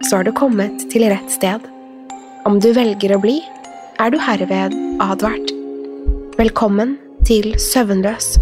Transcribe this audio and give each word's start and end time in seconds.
så 0.00 0.16
har 0.16 0.24
du 0.24 0.32
kommet 0.32 0.90
til 0.92 1.06
rett 1.10 1.30
sted. 1.32 1.64
Om 2.44 2.58
du 2.60 2.72
velger 2.76 3.14
å 3.16 3.20
bli, 3.22 3.38
er 4.00 4.10
du 4.12 4.18
herved 4.20 4.74
advart. 5.02 5.52
Velkommen 6.38 6.96
til 7.24 7.54
Søvnløs. 7.60 8.34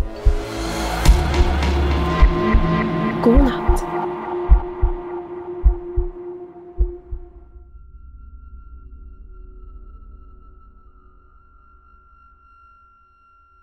God 3.22 3.44
natt. 3.46 3.84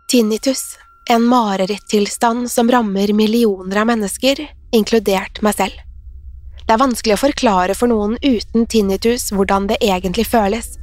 Tinnitus, 0.10 0.80
en 1.10 1.28
mareritttilstand 1.30 2.48
som 2.50 2.72
rammer 2.72 3.14
millioner 3.14 3.84
av 3.84 3.92
mennesker, 3.92 4.42
inkludert 4.74 5.44
meg 5.46 5.58
selv. 5.60 5.89
Det 6.70 6.76
er 6.76 6.84
vanskelig 6.84 7.16
å 7.16 7.22
forklare 7.24 7.74
for 7.74 7.90
noen 7.90 8.12
uten 8.22 8.68
tinnitus 8.70 9.32
hvordan 9.34 9.66
det 9.72 9.80
egentlig 9.82 10.28
føles. 10.30 10.76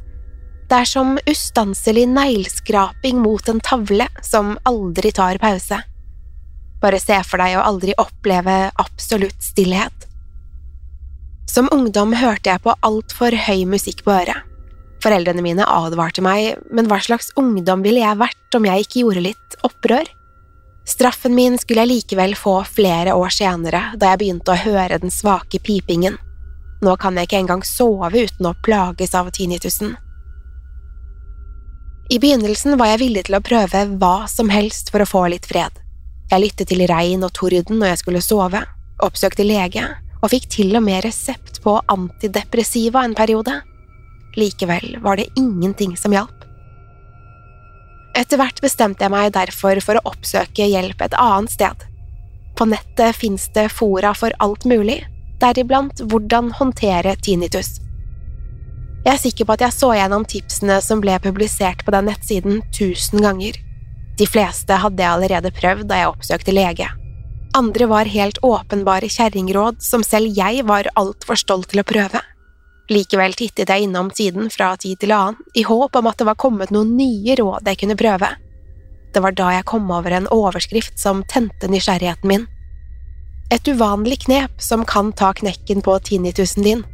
Det 0.67 0.81
er 0.83 0.89
som 0.91 1.13
ustanselig 1.31 2.09
negleskraping 2.11 3.21
mot 3.23 3.47
en 3.47 3.63
tavle 3.63 4.09
som 4.27 4.57
aldri 4.67 5.13
tar 5.15 5.39
pause. 5.39 5.79
Bare 6.83 6.99
se 6.99 7.21
for 7.23 7.39
deg 7.39 7.55
å 7.55 7.63
aldri 7.69 7.95
oppleve 8.03 8.57
absolutt 8.83 9.39
stillhet. 9.47 10.09
Som 11.47 11.71
ungdom 11.71 12.19
hørte 12.19 12.51
jeg 12.51 12.65
på 12.67 12.75
altfor 12.83 13.39
høy 13.47 13.63
musikk 13.71 14.03
på 14.03 14.17
øret. 14.17 14.43
Foreldrene 15.07 15.45
mine 15.47 15.71
advarte 15.71 16.25
meg, 16.25 16.57
men 16.67 16.91
hva 16.91 16.99
slags 16.99 17.31
ungdom 17.39 17.87
ville 17.87 18.03
jeg 18.03 18.19
vært 18.27 18.59
om 18.59 18.67
jeg 18.67 18.89
ikke 18.89 19.05
gjorde 19.05 19.29
litt 19.29 19.61
opprør? 19.63 20.11
Straffen 20.87 21.35
min 21.35 21.59
skulle 21.59 21.83
jeg 21.83 21.91
likevel 21.91 22.37
få 22.39 22.61
flere 22.65 23.15
år 23.19 23.33
senere, 23.35 23.83
da 23.99 24.13
jeg 24.13 24.21
begynte 24.23 24.55
å 24.55 24.61
høre 24.61 25.01
den 25.03 25.11
svake 25.11 25.59
pipingen. 25.59 26.15
Nå 26.83 26.95
kan 27.01 27.17
jeg 27.19 27.27
ikke 27.27 27.41
engang 27.43 27.65
sove 27.67 28.13
uten 28.15 28.47
å 28.47 28.55
plages 28.63 29.17
av 29.19 29.33
tinnitusen. 29.35 29.97
I 32.07 32.21
begynnelsen 32.23 32.79
var 32.79 32.93
jeg 32.93 33.03
villig 33.03 33.27
til 33.27 33.39
å 33.39 33.43
prøve 33.43 33.83
hva 33.99 34.29
som 34.31 34.53
helst 34.53 34.93
for 34.95 35.03
å 35.03 35.11
få 35.11 35.25
litt 35.33 35.49
fred. 35.51 35.75
Jeg 36.31 36.43
lyttet 36.43 36.71
til 36.71 36.87
regn 36.87 37.27
og 37.27 37.35
torden 37.35 37.81
når 37.81 37.93
jeg 37.93 38.03
skulle 38.05 38.23
sove, 38.23 38.63
oppsøkte 39.03 39.47
lege 39.47 39.89
og 40.23 40.31
fikk 40.31 40.47
til 40.55 40.79
og 40.79 40.87
med 40.87 41.03
resept 41.05 41.61
på 41.65 41.77
antidepressiva 41.93 43.03
en 43.05 43.15
periode. 43.19 43.59
Likevel 44.39 45.01
var 45.03 45.19
det 45.19 45.33
ingenting 45.35 45.97
som 45.99 46.15
hjalp. 46.15 46.36
Etter 48.17 48.41
hvert 48.41 48.63
bestemte 48.65 49.05
jeg 49.05 49.13
meg 49.13 49.35
derfor 49.35 49.77
for 49.85 49.99
å 49.99 50.07
oppsøke 50.09 50.65
hjelp 50.71 51.03
et 51.05 51.17
annet 51.21 51.53
sted. 51.53 51.83
På 52.57 52.65
nettet 52.65 53.19
fins 53.19 53.51
det 53.53 53.69
fora 53.77 54.15
for 54.17 54.33
alt 54.41 54.65
mulig, 54.65 55.03
deriblant 55.43 56.01
hvordan 56.01 56.55
håndtere 56.57 57.13
tinnitus. 57.21 57.77
Jeg 59.05 59.13
er 59.13 59.21
sikker 59.21 59.47
på 59.47 59.55
at 59.55 59.67
jeg 59.67 59.77
så 59.77 59.93
gjennom 59.95 60.25
tipsene 60.27 60.81
som 60.83 61.03
ble 61.05 61.19
publisert 61.23 61.85
på 61.85 61.93
den 61.95 62.09
nettsiden 62.09 62.63
tusen 62.75 63.21
ganger. 63.23 63.59
De 64.17 64.27
fleste 64.27 64.81
hadde 64.81 65.05
jeg 65.05 65.13
allerede 65.13 65.53
prøvd 65.55 65.85
da 65.91 66.01
jeg 66.01 66.15
oppsøkte 66.15 66.57
lege. 66.57 66.89
Andre 67.57 67.87
var 67.93 68.09
helt 68.11 68.41
åpenbare 68.45 69.13
kjerringråd 69.13 69.85
som 69.85 70.03
selv 70.05 70.33
jeg 70.37 70.65
var 70.67 70.89
altfor 70.97 71.39
stolt 71.39 71.71
til 71.73 71.85
å 71.85 71.87
prøve. 71.87 72.25
Likevel 72.93 73.35
tittet 73.35 73.71
jeg 73.71 73.87
innom 73.87 74.13
siden 74.15 74.51
fra 74.53 74.75
tid 74.79 75.01
til 75.03 75.15
annen, 75.15 75.39
i 75.59 75.65
håp 75.67 75.97
om 75.99 76.07
at 76.07 76.21
det 76.21 76.27
var 76.29 76.39
kommet 76.39 76.71
noen 76.75 76.95
nye 76.99 77.35
råd 77.39 77.67
jeg 77.67 77.81
kunne 77.83 77.99
prøve. 77.99 78.29
Det 79.15 79.23
var 79.25 79.35
da 79.35 79.49
jeg 79.57 79.67
kom 79.67 79.89
over 79.91 80.13
en 80.15 80.29
overskrift 80.31 81.01
som 81.01 81.25
tente 81.31 81.71
nysgjerrigheten 81.73 82.31
min. 82.31 82.45
Et 83.51 83.69
uvanlig 83.71 84.21
knep 84.27 84.61
som 84.63 84.85
kan 84.87 85.13
ta 85.17 85.33
knekken 85.35 85.83
på 85.83 85.97
tinnitusen 86.07 86.67
din. 86.67 86.85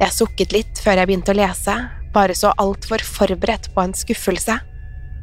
Jeg 0.00 0.16
sukket 0.16 0.52
litt 0.56 0.80
før 0.80 1.00
jeg 1.00 1.10
begynte 1.10 1.32
å 1.32 1.38
lese, 1.38 1.76
bare 2.14 2.36
så 2.36 2.52
altfor 2.60 3.04
forberedt 3.04 3.70
på 3.74 3.84
en 3.84 3.96
skuffelse. 3.96 4.56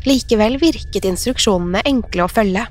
Likevel 0.08 0.58
virket 0.62 1.06
instruksjonene 1.10 1.82
enkle 1.90 2.26
å 2.26 2.32
følge. 2.32 2.66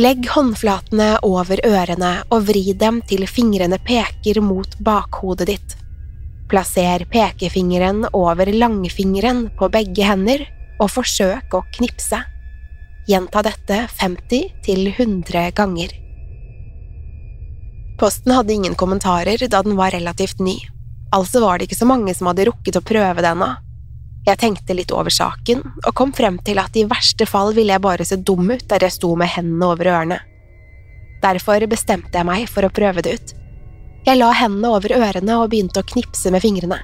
Legg 0.00 0.24
håndflatene 0.32 1.18
over 1.28 1.60
ørene 1.68 2.10
og 2.32 2.46
vri 2.48 2.72
dem 2.80 3.02
til 3.04 3.26
fingrene 3.28 3.76
peker 3.84 4.38
mot 4.40 4.78
bakhodet 4.80 5.46
ditt. 5.50 5.74
Plasser 6.48 7.04
pekefingeren 7.12 8.06
over 8.16 8.48
langfingeren 8.48 9.50
på 9.58 9.68
begge 9.74 10.06
hender 10.08 10.46
og 10.80 10.94
forsøk 10.94 11.52
å 11.52 11.60
knipse. 11.76 12.22
Gjenta 13.04 13.42
dette 13.44 13.82
50 14.00 14.64
til 14.64 14.88
100 14.94 15.52
ganger. 15.60 15.92
Posten 18.00 18.32
hadde 18.32 18.56
ingen 18.56 18.78
kommentarer 18.80 19.44
da 19.44 19.60
den 19.60 19.76
var 19.76 19.92
relativt 19.92 20.40
ny, 20.40 20.56
altså 21.12 21.44
var 21.44 21.60
det 21.60 21.68
ikke 21.68 21.82
så 21.82 21.90
mange 21.92 22.16
som 22.16 22.32
hadde 22.32 22.48
rukket 22.48 22.80
å 22.80 22.86
prøve 22.86 23.20
det 23.20 23.34
ennå. 23.34 23.52
Jeg 24.22 24.38
tenkte 24.38 24.74
litt 24.78 24.92
over 24.94 25.10
saken, 25.10 25.64
og 25.82 25.94
kom 25.98 26.12
frem 26.14 26.38
til 26.46 26.60
at 26.62 26.76
i 26.78 26.84
verste 26.86 27.26
fall 27.26 27.50
ville 27.56 27.74
jeg 27.74 27.82
bare 27.82 28.06
se 28.06 28.20
dum 28.22 28.52
ut 28.52 28.64
der 28.70 28.86
jeg 28.86 28.94
sto 28.94 29.14
med 29.18 29.32
hendene 29.34 29.72
over 29.72 29.90
ørene. 29.90 30.18
Derfor 31.22 31.66
bestemte 31.70 32.18
jeg 32.18 32.26
meg 32.26 32.46
for 32.50 32.66
å 32.66 32.72
prøve 32.74 33.02
det 33.02 33.16
ut. 33.18 33.34
Jeg 34.06 34.18
la 34.18 34.30
hendene 34.34 34.70
over 34.74 34.94
ørene 34.94 35.38
og 35.38 35.50
begynte 35.50 35.82
å 35.82 35.86
knipse 35.86 36.30
med 36.34 36.42
fingrene. 36.42 36.80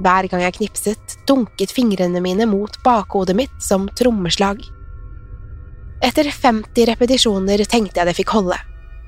Hver 0.00 0.28
gang 0.32 0.44
jeg 0.46 0.56
knipset, 0.56 1.16
dunket 1.28 1.72
fingrene 1.72 2.20
mine 2.24 2.48
mot 2.48 2.76
bakhodet 2.84 3.36
mitt 3.36 3.58
som 3.60 3.88
trommeslag. 3.96 4.60
Etter 6.02 6.28
50 6.32 6.88
repetisjoner 6.88 7.64
tenkte 7.68 8.00
jeg 8.00 8.08
det 8.08 8.16
fikk 8.16 8.32
holde. 8.36 8.56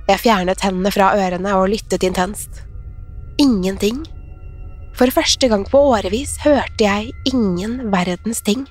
Jeg 0.04 0.20
fjernet 0.20 0.60
hendene 0.64 0.92
fra 0.92 1.14
ørene 1.16 1.56
og 1.56 1.70
lyttet 1.72 2.04
intenst. 2.04 2.60
Ingenting. 3.40 4.04
For 4.94 5.10
første 5.10 5.48
gang 5.50 5.64
på 5.66 5.80
årevis 5.90 6.36
hørte 6.44 6.86
jeg 6.86 7.10
ingen 7.26 7.90
verdens 7.90 8.42
ting. 8.46 8.62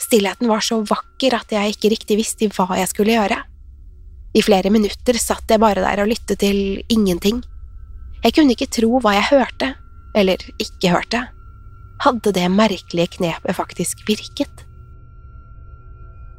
Stillheten 0.00 0.48
var 0.48 0.64
så 0.64 0.80
vakker 0.88 1.36
at 1.36 1.52
jeg 1.52 1.74
ikke 1.74 1.90
riktig 1.92 2.16
visste 2.20 2.48
hva 2.54 2.78
jeg 2.80 2.88
skulle 2.90 3.16
gjøre. 3.16 3.42
I 4.34 4.42
flere 4.42 4.72
minutter 4.72 5.18
satt 5.20 5.50
jeg 5.50 5.62
bare 5.62 5.84
der 5.84 6.02
og 6.02 6.10
lyttet 6.10 6.40
til 6.40 6.80
ingenting. 6.90 7.42
Jeg 8.24 8.34
kunne 8.34 8.56
ikke 8.56 8.72
tro 8.72 8.98
hva 9.04 9.14
jeg 9.18 9.28
hørte, 9.30 9.74
eller 10.16 10.40
ikke 10.58 10.94
hørte. 10.94 11.20
Hadde 12.02 12.32
det 12.34 12.48
merkelige 12.50 13.18
knepet 13.18 13.56
faktisk 13.56 14.00
virket? 14.08 14.64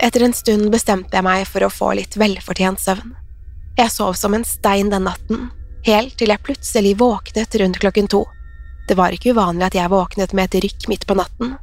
Etter 0.04 0.26
en 0.26 0.36
stund 0.36 0.68
bestemte 0.74 1.16
jeg 1.16 1.26
meg 1.26 1.46
for 1.48 1.64
å 1.64 1.72
få 1.72 1.94
litt 1.96 2.18
velfortjent 2.20 2.82
søvn. 2.82 3.14
Jeg 3.78 3.94
sov 3.94 4.18
som 4.18 4.36
en 4.36 4.44
stein 4.48 4.90
den 4.92 5.08
natten, 5.08 5.50
helt 5.86 6.18
til 6.20 6.34
jeg 6.34 6.44
plutselig 6.44 6.98
våknet 7.00 7.56
rundt 7.62 7.80
klokken 7.80 8.10
to. 8.12 8.26
Det 8.88 8.98
var 8.98 9.14
ikke 9.16 9.34
uvanlig 9.34 9.70
at 9.70 9.78
jeg 9.80 9.92
våknet 9.92 10.34
med 10.38 10.50
et 10.50 10.66
rykk 10.66 10.88
midt 10.92 11.08
på 11.10 11.18
natten. 11.18 11.56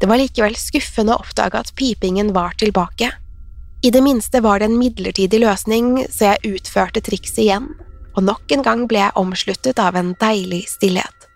Det 0.00 0.08
var 0.08 0.20
likevel 0.20 0.56
skuffende 0.58 1.14
å 1.14 1.22
oppdage 1.22 1.60
at 1.60 1.74
pipingen 1.76 2.32
var 2.36 2.56
tilbake. 2.60 3.10
I 3.84 3.90
det 3.92 4.00
minste 4.00 4.40
var 4.40 4.60
det 4.60 4.70
en 4.70 4.78
midlertidig 4.80 5.42
løsning, 5.42 6.06
så 6.08 6.32
jeg 6.32 6.56
utførte 6.56 7.02
trikset 7.04 7.44
igjen, 7.44 7.68
og 8.16 8.24
nok 8.24 8.54
en 8.56 8.64
gang 8.64 8.86
ble 8.88 9.02
jeg 9.02 9.16
omsluttet 9.20 9.80
av 9.82 9.96
en 10.00 10.14
deilig 10.20 10.64
stillhet. 10.72 11.28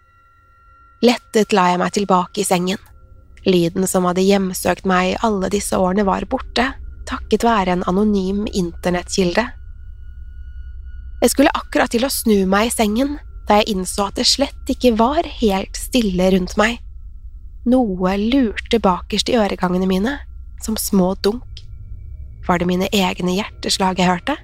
Lettet 1.04 1.52
la 1.52 1.69
jeg 1.72 1.81
meg 1.82 1.94
tilbake 1.94 2.42
i 2.42 2.48
sengen. 2.48 2.81
Lyden 3.46 3.86
som 3.86 4.08
hadde 4.08 4.24
hjemsøkt 4.24 4.88
meg 4.88 5.19
alle 5.24 5.50
disse 5.52 5.76
årene, 5.76 6.06
var 6.08 6.24
borte, 6.31 6.72
takket 7.08 7.44
være 7.44 7.76
en 7.76 7.86
anonym 7.88 8.46
internettkilde. 8.48 9.44
Jeg 11.22 11.34
skulle 11.34 11.54
akkurat 11.54 11.92
til 11.92 12.06
å 12.06 12.12
snu 12.12 12.46
meg 12.50 12.70
i 12.70 12.74
sengen 12.74 13.19
da 13.48 13.60
jeg 13.60 13.72
innså 13.74 14.08
at 14.10 14.18
det 14.18 14.28
slett 14.28 14.72
ikke 14.72 14.94
var 14.98 15.26
helt 15.40 15.78
stille 15.78 16.28
rundt 16.34 16.56
meg. 16.60 16.82
Noe 17.68 18.14
lurte 18.20 18.80
bakerst 18.80 19.30
i 19.32 19.36
øregangene 19.40 19.88
mine, 19.88 20.18
som 20.64 20.76
små 20.76 21.14
dunk. 21.24 21.64
Var 22.48 22.60
det 22.60 22.68
mine 22.68 22.88
egne 22.92 23.34
hjerteslag 23.36 24.00
jeg 24.00 24.08
hørte? 24.08 24.36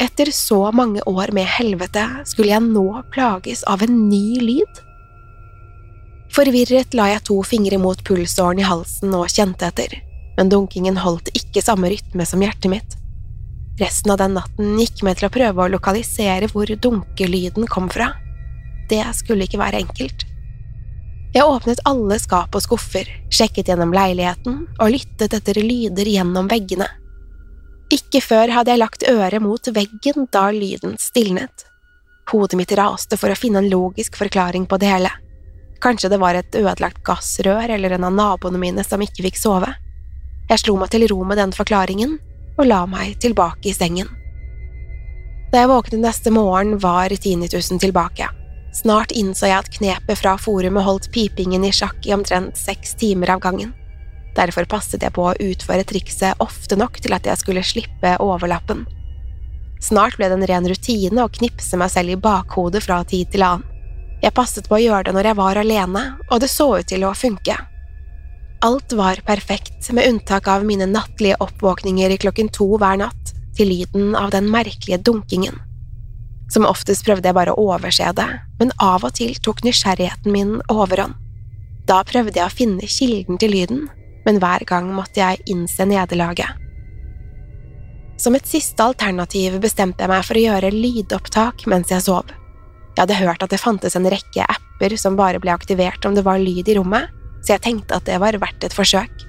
Etter 0.00 0.30
så 0.32 0.70
mange 0.72 1.02
år 1.08 1.32
med 1.36 1.48
helvete 1.48 2.06
skulle 2.28 2.54
jeg 2.54 2.64
nå 2.64 3.02
plages 3.12 3.64
av 3.68 3.82
en 3.84 4.06
ny 4.08 4.40
lyd? 4.40 4.84
Forvirret 6.32 6.94
la 6.96 7.10
jeg 7.10 7.26
to 7.28 7.40
fingre 7.44 7.80
mot 7.82 8.00
pulsåren 8.06 8.62
i 8.62 8.68
halsen 8.68 9.12
og 9.18 9.28
kjente 9.32 9.68
etter, 9.68 9.98
men 10.38 10.52
dunkingen 10.52 11.00
holdt 11.02 11.32
ikke 11.36 11.64
samme 11.64 11.90
rytme 11.92 12.24
som 12.28 12.40
hjertet 12.40 12.72
mitt. 12.72 12.99
Resten 13.80 14.12
av 14.12 14.18
den 14.20 14.34
natten 14.36 14.74
gikk 14.76 15.00
med 15.06 15.16
til 15.16 15.30
å 15.30 15.32
prøve 15.32 15.64
å 15.64 15.72
lokalisere 15.72 16.50
hvor 16.52 16.68
dunkelyden 16.68 17.64
kom 17.70 17.88
fra. 17.88 18.10
Det 18.90 19.00
skulle 19.16 19.46
ikke 19.46 19.60
være 19.62 19.80
enkelt. 19.80 20.26
Jeg 21.32 21.46
åpnet 21.46 21.80
alle 21.88 22.18
skap 22.20 22.56
og 22.58 22.64
skuffer, 22.64 23.08
sjekket 23.32 23.70
gjennom 23.70 23.94
leiligheten 23.94 24.66
og 24.68 24.92
lyttet 24.92 25.32
etter 25.38 25.62
lyder 25.62 26.12
gjennom 26.12 26.50
veggene. 26.50 26.90
Ikke 27.94 28.20
før 28.20 28.52
hadde 28.52 28.74
jeg 28.74 28.82
lagt 28.82 29.08
øret 29.08 29.40
mot 29.42 29.72
veggen 29.72 30.28
da 30.34 30.48
lyden 30.52 30.98
stilnet. 31.00 31.64
Hodet 32.30 32.60
mitt 32.60 32.76
raste 32.76 33.16
for 33.16 33.32
å 33.32 33.38
finne 33.38 33.64
en 33.64 33.72
logisk 33.72 34.20
forklaring 34.20 34.68
på 34.68 34.76
det 34.82 34.92
hele. 34.92 35.10
Kanskje 35.80 36.12
det 36.12 36.20
var 36.20 36.36
et 36.36 36.52
ødelagt 36.54 37.00
gassrør 37.06 37.72
eller 37.72 37.96
en 37.96 38.10
av 38.10 38.12
naboene 38.12 38.60
mine 38.60 38.84
som 38.84 39.00
ikke 39.00 39.24
fikk 39.30 39.40
sove. 39.40 39.72
Jeg 40.50 40.66
slo 40.66 40.76
meg 40.76 40.92
til 40.92 41.08
ro 41.08 41.24
med 41.24 41.40
den 41.40 41.54
forklaringen 41.56 42.18
og 42.60 42.68
la 42.68 42.84
meg 42.88 43.16
tilbake 43.22 43.70
i 43.70 43.76
sengen. 43.76 44.08
Da 45.50 45.64
jeg 45.64 45.70
våknet 45.72 46.04
neste 46.04 46.30
morgen, 46.30 46.76
var 46.78 47.10
tinnitusen 47.10 47.80
tilbake. 47.80 48.28
Snart 48.76 49.10
innså 49.10 49.48
jeg 49.48 49.64
at 49.64 49.70
knepet 49.74 50.20
fra 50.20 50.36
forumet 50.38 50.86
holdt 50.86 51.08
pipingen 51.10 51.64
i 51.66 51.72
sjakk 51.74 52.06
i 52.06 52.14
omtrent 52.14 52.60
seks 52.60 52.94
timer 53.00 53.32
av 53.34 53.40
gangen. 53.42 53.72
Derfor 54.36 54.68
passet 54.70 55.02
jeg 55.02 55.16
på 55.16 55.24
å 55.26 55.34
utføre 55.34 55.86
trikset 55.88 56.38
ofte 56.38 56.78
nok 56.78 57.00
til 57.02 57.16
at 57.16 57.26
jeg 57.26 57.40
skulle 57.40 57.66
slippe 57.66 58.14
overlappen. 58.22 58.84
Snart 59.82 60.20
ble 60.20 60.28
det 60.28 60.36
en 60.38 60.46
ren 60.46 60.68
rutine 60.68 61.24
å 61.24 61.32
knipse 61.32 61.80
meg 61.80 61.90
selv 61.90 62.14
i 62.14 62.20
bakhodet 62.20 62.84
fra 62.84 63.00
tid 63.08 63.32
til 63.32 63.42
annen. 63.46 63.66
Jeg 64.20 64.36
passet 64.36 64.68
på 64.68 64.76
å 64.76 64.82
gjøre 64.82 65.08
det 65.08 65.16
når 65.16 65.30
jeg 65.30 65.38
var 65.38 65.58
alene, 65.58 66.02
og 66.28 66.42
det 66.42 66.50
så 66.52 66.68
ut 66.76 66.86
til 66.86 67.08
å 67.08 67.16
funke. 67.16 67.56
Alt 68.62 68.92
var 68.92 69.16
perfekt, 69.24 69.92
med 69.92 70.08
unntak 70.08 70.48
av 70.48 70.64
mine 70.64 70.86
nattlige 70.86 71.36
oppvåkninger 71.40 72.16
klokken 72.20 72.50
to 72.52 72.66
hver 72.76 72.98
natt 73.00 73.32
til 73.56 73.70
lyden 73.72 74.12
av 74.16 74.34
den 74.34 74.50
merkelige 74.52 74.98
dunkingen. 75.00 75.54
Som 76.52 76.66
oftest 76.68 77.06
prøvde 77.06 77.30
jeg 77.30 77.36
bare 77.38 77.54
å 77.54 77.62
overse 77.72 78.10
det, 78.18 78.26
men 78.58 78.72
av 78.76 79.06
og 79.06 79.14
til 79.16 79.32
tok 79.40 79.62
nysgjerrigheten 79.64 80.34
min 80.34 80.58
overhånd. 80.68 81.16
Da 81.88 82.02
prøvde 82.04 82.36
jeg 82.36 82.44
å 82.44 82.52
finne 82.52 82.88
kilden 82.90 83.38
til 83.40 83.54
lyden, 83.54 83.86
men 84.26 84.40
hver 84.42 84.66
gang 84.68 84.90
måtte 84.92 85.22
jeg 85.22 85.40
innse 85.48 85.86
nederlaget. 85.88 86.52
Som 88.20 88.36
et 88.36 88.44
siste 88.44 88.84
alternativ 88.84 89.56
bestemte 89.62 90.04
jeg 90.04 90.12
meg 90.12 90.26
for 90.26 90.36
å 90.36 90.42
gjøre 90.42 90.74
lydopptak 90.74 91.64
mens 91.72 91.94
jeg 91.94 92.04
sov. 92.04 92.28
Jeg 92.92 93.06
hadde 93.06 93.22
hørt 93.22 93.46
at 93.46 93.54
det 93.54 93.62
fantes 93.62 93.96
en 93.96 94.10
rekke 94.12 94.44
apper 94.44 94.98
som 95.00 95.16
bare 95.16 95.40
ble 95.40 95.54
aktivert 95.54 96.04
om 96.04 96.18
det 96.18 96.26
var 96.26 96.42
lyd 96.42 96.68
i 96.68 96.76
rommet, 96.76 97.08
så 97.40 97.54
jeg 97.54 97.64
tenkte 97.64 97.98
at 97.98 98.06
det 98.08 98.18
var 98.22 98.38
verdt 98.40 98.66
et 98.66 98.76
forsøk. 98.76 99.26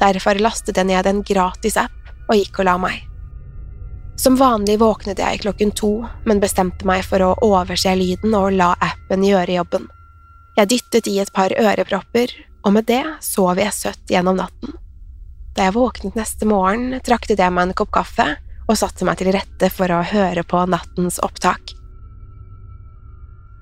Derfor 0.00 0.38
lastet 0.42 0.76
jeg 0.76 0.88
ned 0.88 1.08
en 1.08 1.22
gratis 1.26 1.78
app 1.80 2.10
og 2.26 2.36
gikk 2.36 2.60
og 2.60 2.68
la 2.68 2.76
meg. 2.80 3.02
Som 4.16 4.38
vanlig 4.40 4.78
våknet 4.80 5.20
jeg 5.20 5.42
klokken 5.44 5.74
to, 5.76 5.92
men 6.24 6.40
bestemte 6.40 6.88
meg 6.88 7.04
for 7.04 7.22
å 7.22 7.34
overse 7.44 7.92
lyden 7.96 8.32
og 8.36 8.54
la 8.56 8.72
appen 8.80 9.24
gjøre 9.24 9.58
jobben. 9.58 9.86
Jeg 10.56 10.70
dyttet 10.72 11.10
i 11.12 11.18
et 11.20 11.32
par 11.36 11.52
ørepropper, 11.52 12.32
og 12.64 12.72
med 12.78 12.88
det 12.88 13.04
sov 13.22 13.60
jeg 13.60 13.76
søtt 13.76 14.10
gjennom 14.10 14.40
natten. 14.40 14.72
Da 15.56 15.68
jeg 15.68 15.76
våknet 15.76 16.16
neste 16.16 16.48
morgen, 16.48 16.96
traktet 17.04 17.40
jeg 17.40 17.52
meg 17.52 17.68
en 17.68 17.76
kopp 17.76 17.92
kaffe 17.94 18.30
og 18.66 18.78
satte 18.80 19.06
meg 19.06 19.20
til 19.20 19.30
rette 19.36 19.70
for 19.72 19.92
å 19.92 20.02
høre 20.04 20.42
på 20.48 20.64
nattens 20.68 21.20
opptak. 21.24 21.75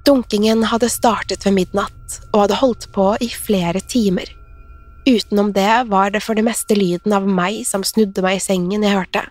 Dunkingen 0.05 0.67
hadde 0.69 0.91
startet 0.93 1.47
ved 1.47 1.55
midnatt 1.57 2.19
og 2.35 2.43
hadde 2.43 2.59
holdt 2.61 2.91
på 2.93 3.15
i 3.25 3.31
flere 3.33 3.81
timer. 3.81 4.29
Utenom 5.09 5.53
det 5.57 5.85
var 5.89 6.13
det 6.13 6.21
for 6.25 6.37
det 6.37 6.45
meste 6.45 6.77
lyden 6.77 7.13
av 7.17 7.25
meg 7.29 7.63
som 7.69 7.85
snudde 7.85 8.25
meg 8.25 8.39
i 8.39 8.45
sengen 8.45 8.85
jeg 8.85 8.97
hørte. 8.97 9.25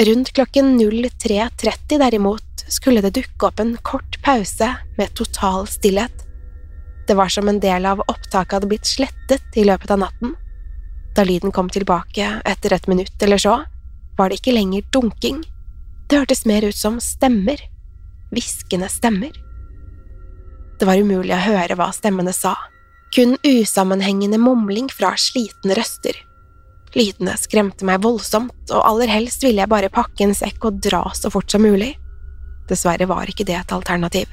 Rundt 0.00 0.32
klokken 0.34 0.74
03.30 0.80 2.00
derimot 2.00 2.64
skulle 2.72 3.04
det 3.04 3.14
dukke 3.18 3.50
opp 3.50 3.60
en 3.60 3.76
kort 3.86 4.16
pause 4.24 4.70
med 4.96 5.12
total 5.14 5.68
stillhet. 5.70 6.24
Det 7.06 7.14
var 7.14 7.28
som 7.28 7.48
en 7.48 7.60
del 7.60 7.84
av 7.86 8.00
opptaket 8.08 8.56
hadde 8.56 8.70
blitt 8.72 8.88
slettet 8.88 9.60
i 9.60 9.66
løpet 9.68 9.92
av 9.92 10.00
natten. 10.06 10.32
Da 11.14 11.24
lyden 11.24 11.52
kom 11.52 11.68
tilbake 11.70 12.40
etter 12.48 12.72
et 12.74 12.88
minutt 12.88 13.22
eller 13.22 13.38
så, 13.38 13.60
var 14.16 14.30
det 14.30 14.40
ikke 14.40 14.56
lenger 14.56 14.88
dunking. 14.92 15.44
Det 16.08 16.24
hørtes 16.24 16.44
mer 16.48 16.64
ut 16.64 16.76
som 16.76 16.96
stemmer 17.00 17.60
hviskende 18.34 18.90
stemmer. 18.92 19.32
Det 20.78 20.86
var 20.88 21.00
umulig 21.00 21.34
å 21.34 21.42
høre 21.46 21.76
hva 21.78 21.90
stemmene 21.94 22.34
sa, 22.34 22.56
kun 23.14 23.36
usammenhengende 23.46 24.40
mumling 24.42 24.90
fra 24.90 25.14
slitne 25.18 25.76
røster. 25.78 26.16
Lydene 26.94 27.34
skremte 27.38 27.86
meg 27.86 28.02
voldsomt, 28.02 28.70
og 28.70 28.86
aller 28.86 29.10
helst 29.10 29.42
ville 29.42 29.62
jeg 29.62 29.70
bare 29.70 29.90
pakke 29.92 30.26
en 30.26 30.34
sekk 30.34 30.68
og 30.68 30.80
dra 30.82 31.02
så 31.14 31.30
fort 31.30 31.50
som 31.50 31.62
mulig. 31.62 31.94
Dessverre 32.70 33.06
var 33.10 33.30
ikke 33.30 33.46
det 33.46 33.56
et 33.58 33.74
alternativ. 33.74 34.30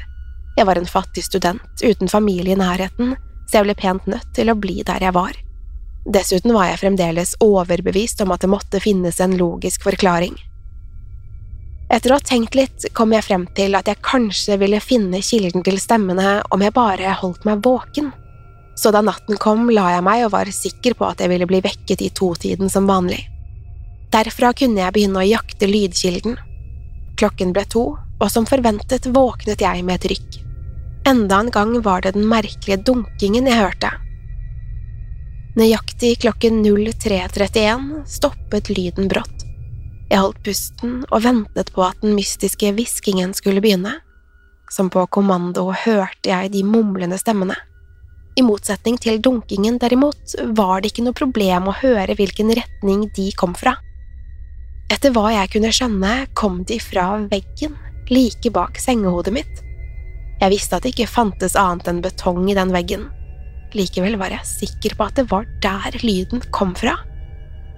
Jeg 0.58 0.68
var 0.68 0.78
en 0.78 0.90
fattig 0.90 1.24
student 1.26 1.84
uten 1.84 2.12
familie 2.12 2.56
i 2.56 2.60
nærheten, 2.60 3.16
så 3.48 3.60
jeg 3.60 3.70
ble 3.70 3.78
pent 3.80 4.10
nødt 4.10 4.30
til 4.36 4.52
å 4.52 4.58
bli 4.58 4.82
der 4.88 5.04
jeg 5.04 5.16
var. 5.16 5.34
Dessuten 6.06 6.54
var 6.56 6.72
jeg 6.72 6.82
fremdeles 6.82 7.36
overbevist 7.44 8.22
om 8.24 8.34
at 8.34 8.42
det 8.42 8.50
måtte 8.50 8.82
finnes 8.82 9.20
en 9.22 9.36
logisk 9.38 9.86
forklaring. 9.86 10.34
Etter 11.92 12.14
å 12.14 12.18
ha 12.22 12.24
tenkt 12.24 12.56
litt 12.56 12.86
kom 12.96 13.12
jeg 13.12 13.26
frem 13.26 13.44
til 13.58 13.76
at 13.76 13.90
jeg 13.90 14.00
kanskje 14.06 14.56
ville 14.62 14.80
finne 14.80 15.20
kilden 15.26 15.64
til 15.66 15.80
stemmene 15.82 16.38
om 16.56 16.62
jeg 16.64 16.72
bare 16.76 17.18
holdt 17.20 17.44
meg 17.48 17.64
våken. 17.66 18.14
Så 18.80 18.94
da 18.96 19.02
natten 19.04 19.36
kom, 19.42 19.68
la 19.70 19.90
jeg 19.98 20.06
meg 20.08 20.24
og 20.26 20.32
var 20.38 20.52
sikker 20.56 20.96
på 20.96 21.10
at 21.10 21.20
jeg 21.20 21.34
ville 21.34 21.48
bli 21.50 21.60
vekket 21.64 22.06
i 22.06 22.10
totiden 22.16 22.72
som 22.72 22.88
vanlig. 22.88 23.26
Derfra 24.12 24.54
kunne 24.56 24.80
jeg 24.80 24.96
begynne 24.96 25.20
å 25.20 25.28
jakte 25.28 25.68
lydkilden. 25.68 26.40
Klokken 27.20 27.52
ble 27.56 27.66
to, 27.68 27.84
og 28.00 28.32
som 28.32 28.48
forventet 28.48 29.12
våknet 29.12 29.62
jeg 29.62 29.84
med 29.84 30.00
et 30.00 30.10
rykk. 30.14 30.40
Enda 31.12 31.42
en 31.44 31.52
gang 31.52 31.76
var 31.84 32.06
det 32.06 32.16
den 32.16 32.28
merkelige 32.30 32.80
dunkingen 32.88 33.52
jeg 33.52 33.60
hørte. 33.60 33.92
Nøyaktig 35.60 36.16
klokken 36.24 36.62
03.31 36.64 38.06
stoppet 38.08 38.72
lyden 38.72 39.12
brått. 39.12 39.41
Jeg 40.12 40.20
holdt 40.20 40.42
pusten 40.44 40.96
og 41.08 41.22
ventet 41.24 41.70
på 41.72 41.86
at 41.86 42.02
den 42.04 42.18
mystiske 42.18 42.74
hviskingen 42.76 43.32
skulle 43.38 43.64
begynne. 43.64 43.94
Som 44.72 44.90
på 44.92 45.06
kommando 45.08 45.70
hørte 45.72 46.32
jeg 46.32 46.52
de 46.52 46.66
mumlende 46.68 47.16
stemmene. 47.20 47.56
I 48.36 48.44
motsetning 48.44 48.98
til 49.00 49.22
dunkingen, 49.24 49.78
derimot, 49.80 50.36
var 50.56 50.82
det 50.82 50.92
ikke 50.92 51.06
noe 51.08 51.16
problem 51.16 51.68
å 51.68 51.78
høre 51.80 52.16
hvilken 52.20 52.52
retning 52.56 53.08
de 53.16 53.30
kom 53.40 53.56
fra. 53.56 53.78
Etter 54.92 55.16
hva 55.16 55.30
jeg 55.32 55.52
kunne 55.56 55.72
skjønne, 55.76 56.14
kom 56.36 56.62
de 56.68 56.80
fra 56.84 57.08
veggen, 57.32 57.76
like 58.12 58.52
bak 58.52 58.80
sengehodet 58.84 59.36
mitt. 59.36 59.66
Jeg 60.42 60.52
visste 60.52 60.76
at 60.76 60.84
det 60.84 60.96
ikke 60.96 61.12
fantes 61.12 61.56
annet 61.60 61.88
enn 61.88 62.04
betong 62.04 62.48
i 62.52 62.56
den 62.58 62.72
veggen. 62.76 63.08
Likevel 63.76 64.18
var 64.20 64.34
jeg 64.36 64.48
sikker 64.50 64.98
på 65.00 65.08
at 65.08 65.20
det 65.20 65.30
var 65.32 65.48
der 65.64 65.96
lyden 66.04 66.44
kom 66.52 66.76
fra. 66.76 66.98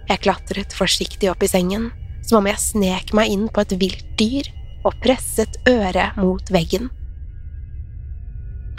Jeg 0.09 0.21
klatret 0.25 0.73
forsiktig 0.73 1.29
opp 1.29 1.45
i 1.45 1.49
sengen, 1.49 1.91
som 2.23 2.39
om 2.41 2.49
jeg 2.49 2.61
snek 2.61 3.13
meg 3.15 3.31
inn 3.33 3.47
på 3.51 3.63
et 3.63 3.75
vilt 3.79 4.05
dyr 4.19 4.49
og 4.83 4.95
presset 5.03 5.57
øret 5.69 6.17
mot 6.19 6.51
veggen. 6.51 6.89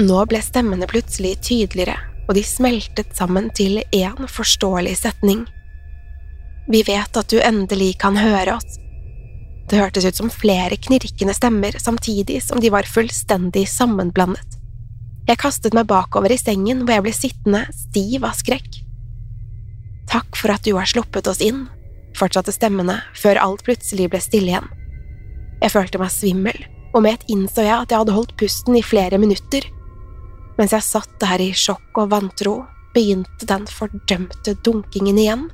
Nå 0.00 0.24
ble 0.26 0.40
stemmene 0.42 0.88
plutselig 0.90 1.36
tydeligere, 1.46 1.96
og 2.26 2.34
de 2.34 2.42
smeltet 2.46 3.12
sammen 3.16 3.50
til 3.54 3.78
én 3.94 4.26
forståelig 4.30 4.96
setning. 5.04 5.44
Vi 6.66 6.80
vet 6.86 7.20
at 7.20 7.30
du 7.30 7.38
endelig 7.44 7.94
kan 8.02 8.16
høre 8.18 8.56
oss. 8.56 8.80
Det 9.68 9.78
hørtes 9.80 10.04
ut 10.04 10.18
som 10.18 10.32
flere 10.32 10.76
knirkende 10.76 11.34
stemmer 11.36 11.76
samtidig 11.80 12.40
som 12.44 12.60
de 12.60 12.72
var 12.72 12.88
fullstendig 12.88 13.64
sammenblandet. 13.70 14.58
Jeg 15.28 15.40
kastet 15.40 15.76
meg 15.76 15.88
bakover 15.88 16.32
i 16.32 16.40
sengen 16.40 16.82
hvor 16.84 16.98
jeg 16.98 17.04
ble 17.06 17.14
sittende 17.16 17.62
stiv 17.72 18.26
av 18.28 18.36
skrekk. 18.36 18.82
Takk 20.10 20.36
for 20.36 20.52
at 20.52 20.66
du 20.66 20.74
har 20.76 20.88
sluppet 20.88 21.30
oss 21.30 21.40
inn, 21.44 21.64
fortsatte 22.18 22.54
stemmene 22.54 23.00
før 23.18 23.40
alt 23.42 23.64
plutselig 23.66 24.08
ble 24.12 24.20
stille 24.22 24.54
igjen. 24.54 24.70
Jeg 25.62 25.72
følte 25.74 26.00
meg 26.00 26.12
svimmel, 26.12 26.60
og 26.94 27.02
med 27.04 27.18
et 27.18 27.28
innså 27.34 27.64
jeg 27.64 27.74
at 27.74 27.90
jeg 27.90 28.02
hadde 28.04 28.14
holdt 28.14 28.36
pusten 28.38 28.78
i 28.78 28.84
flere 28.84 29.18
minutter. 29.18 29.66
Mens 30.58 30.74
jeg 30.76 30.86
satt 30.86 31.14
der 31.22 31.42
i 31.42 31.50
sjokk 31.56 31.98
og 32.02 32.12
vantro, 32.12 32.60
begynte 32.94 33.48
den 33.50 33.66
fordømte 33.66 34.54
dunkingen 34.66 35.18
igjen, 35.18 35.48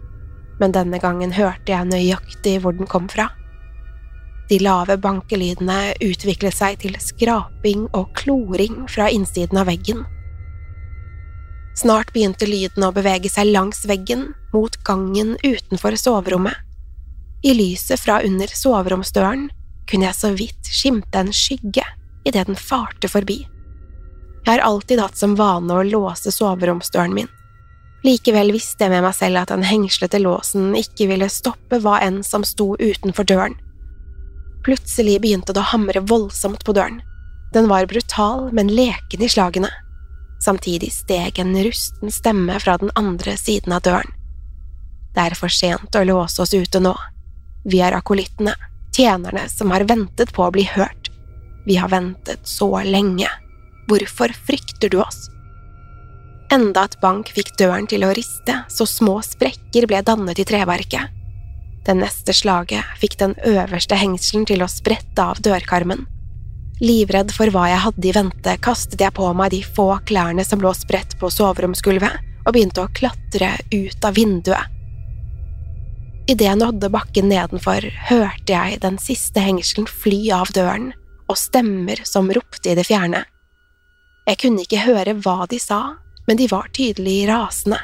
men 0.60 0.74
denne 0.76 1.00
gangen 1.00 1.32
hørte 1.32 1.72
jeg 1.72 1.88
nøyaktig 1.88 2.58
hvor 2.60 2.76
den 2.76 2.88
kom 2.90 3.08
fra. 3.08 3.30
De 4.50 4.58
lave 4.60 4.96
bankelydene 5.00 5.94
utviklet 6.02 6.56
seg 6.56 6.80
til 6.82 6.96
skraping 7.00 7.86
og 7.96 8.10
kloring 8.18 8.82
fra 8.90 9.06
innsiden 9.14 9.60
av 9.62 9.70
veggen. 9.70 10.02
Snart 11.80 12.10
begynte 12.12 12.44
lyden 12.44 12.84
å 12.84 12.92
bevege 12.92 13.30
seg 13.32 13.54
langs 13.54 13.86
veggen, 13.88 14.34
mot 14.52 14.74
gangen 14.84 15.36
utenfor 15.40 15.96
soverommet. 15.96 16.58
I 17.40 17.54
lyset 17.56 18.02
fra 18.02 18.18
under 18.26 18.50
soveromsdøren 18.52 19.46
kunne 19.88 20.10
jeg 20.10 20.18
så 20.18 20.32
vidt 20.36 20.68
skimte 20.68 21.22
en 21.22 21.32
skygge 21.32 21.86
idet 22.28 22.44
den 22.50 22.58
farte 22.58 23.08
forbi. 23.08 23.38
Jeg 24.44 24.50
har 24.50 24.64
alltid 24.66 25.00
hatt 25.00 25.16
som 25.16 25.38
vane 25.38 25.72
å 25.72 25.86
låse 25.86 26.32
soveromsdøren 26.34 27.16
min. 27.16 27.32
Likevel 28.04 28.52
visste 28.52 28.84
jeg 28.84 28.92
med 28.92 29.04
meg 29.04 29.16
selv 29.16 29.40
at 29.40 29.52
den 29.52 29.64
hengslete 29.64 30.20
låsen 30.20 30.74
ikke 30.76 31.08
ville 31.08 31.32
stoppe 31.32 31.80
hva 31.80 31.98
enn 32.04 32.20
som 32.24 32.44
sto 32.44 32.74
utenfor 32.80 33.28
døren. 33.28 33.56
Plutselig 34.64 35.20
begynte 35.24 35.56
det 35.56 35.64
å 35.64 35.72
hamre 35.72 36.04
voldsomt 36.04 36.64
på 36.64 36.76
døren. 36.76 37.00
Den 37.56 37.72
var 37.72 37.88
brutal, 37.88 38.50
men 38.52 38.68
leken 38.68 39.24
i 39.24 39.28
slagene. 39.32 39.72
Samtidig 40.40 40.92
steg 40.92 41.38
en 41.38 41.52
rusten 41.64 42.12
stemme 42.12 42.56
fra 42.60 42.78
den 42.80 42.90
andre 42.94 43.36
siden 43.36 43.74
av 43.76 43.84
døren. 43.84 44.14
Det 45.14 45.26
er 45.26 45.36
for 45.36 45.52
sent 45.52 45.96
å 45.96 46.04
låse 46.06 46.40
oss 46.42 46.54
ute 46.54 46.80
nå. 46.80 46.94
Vi 47.68 47.82
er 47.84 47.96
akolittene, 47.96 48.54
tjenerne 48.96 49.48
som 49.52 49.74
har 49.74 49.84
ventet 49.84 50.32
på 50.32 50.46
å 50.46 50.52
bli 50.54 50.64
hørt. 50.64 51.10
Vi 51.66 51.76
har 51.76 51.90
ventet 51.92 52.46
så 52.48 52.70
lenge. 52.86 53.28
Hvorfor 53.90 54.32
frykter 54.46 54.88
du 54.88 55.00
oss? 55.02 55.28
Enda 56.50 56.86
et 56.88 56.96
bank 57.02 57.28
fikk 57.34 57.52
døren 57.60 57.86
til 57.90 58.02
å 58.06 58.14
riste, 58.16 58.62
så 58.68 58.86
små 58.88 59.20
sprekker 59.22 59.86
ble 59.86 60.00
dannet 60.06 60.40
i 60.40 60.46
treverket. 60.48 61.12
Det 61.86 61.94
neste 61.96 62.34
slaget 62.36 62.96
fikk 63.00 63.18
den 63.20 63.36
øverste 63.46 63.98
hengselen 63.98 64.46
til 64.48 64.64
å 64.64 64.70
sprette 64.70 65.22
av 65.22 65.40
dørkarmen. 65.44 66.06
Livredd 66.80 67.32
for 67.36 67.52
hva 67.52 67.66
jeg 67.68 67.82
hadde 67.84 68.08
i 68.08 68.12
vente, 68.16 68.56
kastet 68.64 69.02
jeg 69.04 69.12
på 69.12 69.26
meg 69.36 69.52
de 69.52 69.60
få 69.60 69.92
klærne 70.08 70.46
som 70.48 70.62
lå 70.64 70.72
spredt 70.76 71.18
på 71.20 71.28
soveromsgulvet, 71.28 72.22
og 72.46 72.54
begynte 72.56 72.86
å 72.86 72.92
klatre 72.96 73.52
ut 73.68 74.06
av 74.06 74.16
vinduet. 74.16 74.76
Idet 76.30 76.46
jeg 76.46 76.60
nådde 76.60 76.88
bakken 76.94 77.28
nedenfor, 77.28 77.84
hørte 78.08 78.54
jeg 78.54 78.80
den 78.80 78.96
siste 79.02 79.42
hengselen 79.44 79.88
fly 79.90 80.22
av 80.32 80.52
døren, 80.56 80.92
og 81.28 81.36
stemmer 81.36 82.00
som 82.08 82.30
ropte 82.32 82.72
i 82.72 82.76
det 82.78 82.86
fjerne. 82.88 83.26
Jeg 84.28 84.40
kunne 84.40 84.64
ikke 84.64 84.84
høre 84.86 85.16
hva 85.20 85.44
de 85.50 85.58
sa, 85.60 85.96
men 86.28 86.38
de 86.40 86.48
var 86.48 86.70
tydelig 86.76 87.24
rasende. 87.28 87.80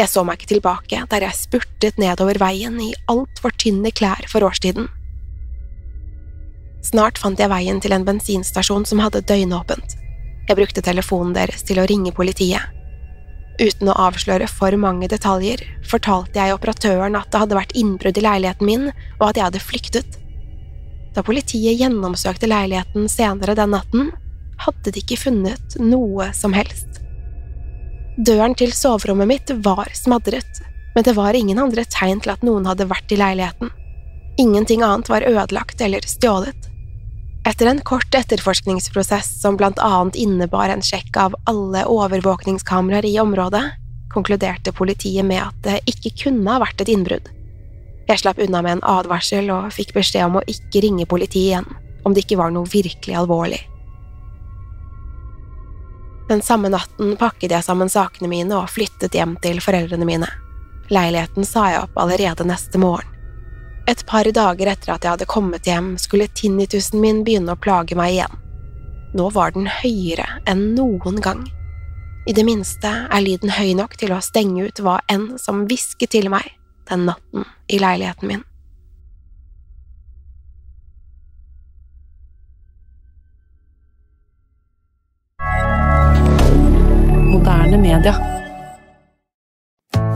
Jeg 0.00 0.08
så 0.08 0.24
meg 0.24 0.40
ikke 0.40 0.54
tilbake 0.54 1.02
der 1.12 1.26
jeg 1.26 1.36
spurtet 1.36 1.98
nedover 2.00 2.40
veien 2.40 2.78
i 2.80 2.94
altfor 3.12 3.52
tynne 3.60 3.92
klær 3.92 4.24
for 4.32 4.46
årstiden. 4.46 4.88
Snart 6.84 7.20
fant 7.20 7.38
jeg 7.38 7.50
veien 7.52 7.80
til 7.82 7.92
en 7.92 8.06
bensinstasjon 8.06 8.86
som 8.88 9.02
hadde 9.04 9.24
døgnåpent. 9.28 9.96
Jeg 10.48 10.58
brukte 10.58 10.82
telefonen 10.82 11.34
deres 11.36 11.62
til 11.66 11.78
å 11.78 11.86
ringe 11.86 12.12
politiet. 12.16 12.62
Uten 13.60 13.90
å 13.92 13.96
avsløre 14.08 14.46
for 14.48 14.72
mange 14.80 15.10
detaljer 15.12 15.60
fortalte 15.86 16.40
jeg 16.40 16.54
operatøren 16.56 17.18
at 17.18 17.28
det 17.28 17.42
hadde 17.42 17.58
vært 17.58 17.74
innbrudd 17.76 18.16
i 18.16 18.24
leiligheten 18.24 18.66
min, 18.66 18.86
og 19.20 19.26
at 19.28 19.36
jeg 19.36 19.46
hadde 19.50 19.62
flyktet. 19.62 20.16
Da 21.12 21.24
politiet 21.26 21.76
gjennomsøkte 21.76 22.48
leiligheten 22.48 23.10
senere 23.12 23.56
den 23.58 23.74
natten, 23.74 24.08
hadde 24.64 24.94
de 24.94 25.02
ikke 25.02 25.20
funnet 25.20 25.76
noe 25.82 26.30
som 26.36 26.56
helst. 26.56 27.02
Døren 28.20 28.56
til 28.56 28.72
soverommet 28.76 29.28
mitt 29.28 29.52
var 29.64 29.92
smadret, 29.96 30.64
men 30.94 31.04
det 31.06 31.14
var 31.16 31.36
ingen 31.36 31.60
andre 31.60 31.84
tegn 31.88 32.24
til 32.24 32.32
at 32.34 32.42
noen 32.46 32.66
hadde 32.68 32.88
vært 32.90 33.12
i 33.12 33.20
leiligheten. 33.20 33.70
Ingenting 34.40 34.82
annet 34.86 35.08
var 35.12 35.26
ødelagt 35.26 35.80
eller 35.84 36.04
stjålet. 36.08 36.69
Etter 37.48 37.66
en 37.66 37.80
kort 37.80 38.14
etterforskningsprosess 38.14 39.40
som 39.40 39.56
blant 39.56 39.78
annet 39.78 40.16
innebar 40.20 40.68
en 40.68 40.82
sjekk 40.84 41.16
av 41.16 41.36
alle 41.48 41.86
overvåkningskameraer 41.88 43.06
i 43.08 43.16
området, 43.20 43.64
konkluderte 44.12 44.72
politiet 44.76 45.24
med 45.24 45.40
at 45.42 45.60
det 45.64 45.78
ikke 45.88 46.12
kunne 46.24 46.50
ha 46.52 46.60
vært 46.60 46.82
et 46.84 46.92
innbrudd. 46.92 47.30
Jeg 48.10 48.20
slapp 48.20 48.40
unna 48.42 48.60
med 48.66 48.78
en 48.78 48.86
advarsel 48.92 49.48
og 49.54 49.70
fikk 49.72 49.94
beskjed 49.96 50.26
om 50.26 50.40
å 50.40 50.46
ikke 50.50 50.82
ringe 50.84 51.06
politiet 51.08 51.46
igjen 51.46 51.68
om 52.04 52.14
det 52.16 52.24
ikke 52.24 52.40
var 52.40 52.52
noe 52.52 52.68
virkelig 52.68 53.16
alvorlig. 53.16 53.60
Den 56.30 56.42
samme 56.42 56.70
natten 56.70 57.16
pakket 57.18 57.52
jeg 57.56 57.66
sammen 57.66 57.90
sakene 57.90 58.30
mine 58.30 58.54
og 58.56 58.70
flyttet 58.70 59.16
hjem 59.16 59.34
til 59.42 59.58
foreldrene 59.62 60.06
mine. 60.06 60.28
Leiligheten 60.90 61.46
sa 61.46 61.68
jeg 61.72 61.82
opp 61.84 61.98
allerede 61.98 62.46
neste 62.46 62.78
morgen. 62.82 63.19
Et 63.90 64.06
par 64.06 64.28
dager 64.30 64.68
etter 64.70 64.92
at 64.94 65.02
jeg 65.02 65.16
hadde 65.16 65.26
kommet 65.26 65.66
hjem, 65.66 65.96
skulle 65.98 66.28
tinnitusen 66.38 67.00
min 67.02 67.24
begynne 67.26 67.56
å 67.56 67.58
plage 67.58 67.96
meg 67.98 68.14
igjen. 68.14 68.36
Nå 69.18 69.26
var 69.34 69.56
den 69.56 69.66
høyere 69.80 70.28
enn 70.46 70.68
noen 70.76 71.18
gang. 71.24 71.42
I 72.30 72.34
det 72.36 72.44
minste 72.46 72.92
er 73.10 73.24
lyden 73.24 73.50
høy 73.56 73.72
nok 73.74 73.96
til 73.98 74.14
å 74.14 74.20
stenge 74.22 74.68
ut 74.68 74.84
hva 74.84 75.00
enn 75.10 75.32
som 75.42 75.64
hvisket 75.66 76.14
til 76.14 76.30
meg 76.30 76.46
den 76.90 77.08
natten 77.10 77.48
i 77.66 77.82
leiligheten 77.82 78.30
min. 78.30 78.46
moderne 87.40 87.78
media. 87.78 88.39